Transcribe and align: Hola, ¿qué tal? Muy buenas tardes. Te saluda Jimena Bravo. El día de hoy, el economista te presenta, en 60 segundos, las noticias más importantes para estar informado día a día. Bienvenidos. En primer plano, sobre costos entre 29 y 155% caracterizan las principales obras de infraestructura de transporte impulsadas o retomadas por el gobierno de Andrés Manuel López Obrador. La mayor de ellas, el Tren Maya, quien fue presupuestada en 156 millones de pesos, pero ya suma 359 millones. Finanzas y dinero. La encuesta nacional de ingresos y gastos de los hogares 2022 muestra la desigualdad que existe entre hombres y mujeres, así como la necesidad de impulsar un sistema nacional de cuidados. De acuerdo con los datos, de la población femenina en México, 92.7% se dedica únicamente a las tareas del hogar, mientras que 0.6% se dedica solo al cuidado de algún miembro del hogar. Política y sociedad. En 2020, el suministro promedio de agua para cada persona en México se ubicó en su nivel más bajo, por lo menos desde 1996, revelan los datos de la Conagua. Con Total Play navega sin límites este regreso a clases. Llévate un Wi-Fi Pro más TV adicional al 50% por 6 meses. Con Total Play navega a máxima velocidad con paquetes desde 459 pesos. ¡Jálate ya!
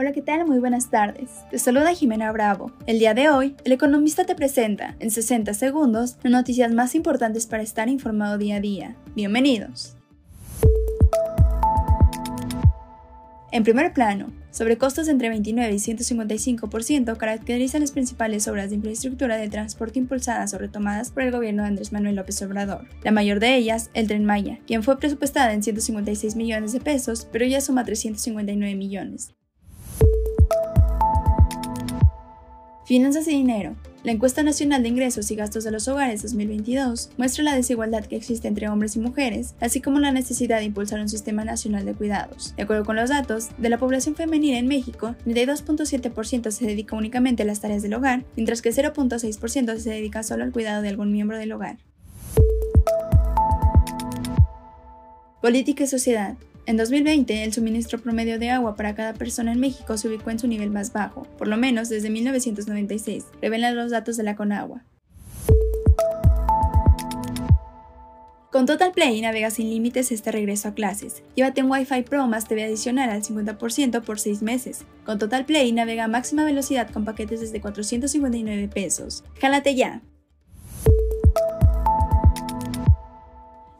Hola, 0.00 0.12
¿qué 0.12 0.22
tal? 0.22 0.46
Muy 0.46 0.60
buenas 0.60 0.90
tardes. 0.90 1.28
Te 1.50 1.58
saluda 1.58 1.92
Jimena 1.92 2.30
Bravo. 2.30 2.70
El 2.86 3.00
día 3.00 3.14
de 3.14 3.30
hoy, 3.30 3.56
el 3.64 3.72
economista 3.72 4.24
te 4.24 4.36
presenta, 4.36 4.94
en 5.00 5.10
60 5.10 5.52
segundos, 5.54 6.18
las 6.22 6.30
noticias 6.30 6.72
más 6.72 6.94
importantes 6.94 7.48
para 7.48 7.64
estar 7.64 7.88
informado 7.88 8.38
día 8.38 8.58
a 8.58 8.60
día. 8.60 8.94
Bienvenidos. 9.16 9.96
En 13.50 13.64
primer 13.64 13.92
plano, 13.92 14.30
sobre 14.52 14.78
costos 14.78 15.08
entre 15.08 15.30
29 15.30 15.72
y 15.72 15.78
155% 15.78 17.16
caracterizan 17.16 17.80
las 17.80 17.90
principales 17.90 18.46
obras 18.46 18.70
de 18.70 18.76
infraestructura 18.76 19.36
de 19.36 19.48
transporte 19.48 19.98
impulsadas 19.98 20.54
o 20.54 20.58
retomadas 20.58 21.10
por 21.10 21.24
el 21.24 21.32
gobierno 21.32 21.64
de 21.64 21.70
Andrés 21.70 21.90
Manuel 21.90 22.14
López 22.14 22.40
Obrador. 22.42 22.86
La 23.02 23.10
mayor 23.10 23.40
de 23.40 23.56
ellas, 23.56 23.90
el 23.94 24.06
Tren 24.06 24.24
Maya, 24.24 24.60
quien 24.64 24.84
fue 24.84 24.96
presupuestada 25.00 25.52
en 25.54 25.64
156 25.64 26.36
millones 26.36 26.70
de 26.70 26.78
pesos, 26.78 27.26
pero 27.32 27.46
ya 27.46 27.60
suma 27.60 27.84
359 27.84 28.76
millones. 28.76 29.34
Finanzas 32.88 33.28
y 33.28 33.32
dinero. 33.32 33.76
La 34.02 34.12
encuesta 34.12 34.42
nacional 34.42 34.82
de 34.82 34.88
ingresos 34.88 35.30
y 35.30 35.36
gastos 35.36 35.62
de 35.62 35.70
los 35.70 35.88
hogares 35.88 36.22
2022 36.22 37.10
muestra 37.18 37.44
la 37.44 37.54
desigualdad 37.54 38.06
que 38.06 38.16
existe 38.16 38.48
entre 38.48 38.70
hombres 38.70 38.96
y 38.96 38.98
mujeres, 38.98 39.54
así 39.60 39.82
como 39.82 39.98
la 39.98 40.10
necesidad 40.10 40.60
de 40.60 40.64
impulsar 40.64 40.98
un 40.98 41.10
sistema 41.10 41.44
nacional 41.44 41.84
de 41.84 41.92
cuidados. 41.92 42.54
De 42.56 42.62
acuerdo 42.62 42.86
con 42.86 42.96
los 42.96 43.10
datos, 43.10 43.50
de 43.58 43.68
la 43.68 43.76
población 43.76 44.14
femenina 44.14 44.56
en 44.56 44.68
México, 44.68 45.14
92.7% 45.26 46.50
se 46.50 46.64
dedica 46.64 46.96
únicamente 46.96 47.42
a 47.42 47.46
las 47.46 47.60
tareas 47.60 47.82
del 47.82 47.92
hogar, 47.92 48.24
mientras 48.36 48.62
que 48.62 48.70
0.6% 48.70 49.78
se 49.78 49.90
dedica 49.90 50.22
solo 50.22 50.44
al 50.44 50.52
cuidado 50.52 50.80
de 50.80 50.88
algún 50.88 51.12
miembro 51.12 51.36
del 51.36 51.52
hogar. 51.52 51.76
Política 55.42 55.84
y 55.84 55.88
sociedad. 55.88 56.38
En 56.68 56.76
2020, 56.76 57.44
el 57.44 57.54
suministro 57.54 57.98
promedio 57.98 58.38
de 58.38 58.50
agua 58.50 58.76
para 58.76 58.94
cada 58.94 59.14
persona 59.14 59.52
en 59.52 59.58
México 59.58 59.96
se 59.96 60.06
ubicó 60.06 60.28
en 60.28 60.38
su 60.38 60.46
nivel 60.46 60.68
más 60.68 60.92
bajo, 60.92 61.22
por 61.38 61.48
lo 61.48 61.56
menos 61.56 61.88
desde 61.88 62.10
1996, 62.10 63.24
revelan 63.40 63.74
los 63.74 63.90
datos 63.90 64.18
de 64.18 64.22
la 64.22 64.36
Conagua. 64.36 64.84
Con 68.52 68.66
Total 68.66 68.92
Play 68.92 69.18
navega 69.22 69.48
sin 69.48 69.70
límites 69.70 70.12
este 70.12 70.30
regreso 70.30 70.68
a 70.68 70.74
clases. 70.74 71.22
Llévate 71.36 71.62
un 71.62 71.70
Wi-Fi 71.70 72.02
Pro 72.02 72.26
más 72.26 72.46
TV 72.46 72.64
adicional 72.64 73.08
al 73.08 73.22
50% 73.22 74.02
por 74.02 74.20
6 74.20 74.42
meses. 74.42 74.84
Con 75.06 75.18
Total 75.18 75.46
Play 75.46 75.72
navega 75.72 76.04
a 76.04 76.08
máxima 76.08 76.44
velocidad 76.44 76.90
con 76.90 77.06
paquetes 77.06 77.40
desde 77.40 77.62
459 77.62 78.68
pesos. 78.68 79.24
¡Jálate 79.40 79.74
ya! 79.74 80.02